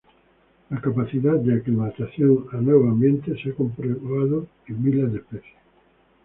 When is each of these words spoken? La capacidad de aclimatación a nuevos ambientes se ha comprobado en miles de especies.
La 0.71 0.81
capacidad 0.81 1.35
de 1.35 1.57
aclimatación 1.57 2.47
a 2.53 2.57
nuevos 2.57 2.87
ambientes 2.89 3.39
se 3.39 3.51
ha 3.51 3.53
comprobado 3.53 4.47
en 4.67 4.83
miles 4.83 5.11
de 5.11 5.19
especies. 5.19 5.53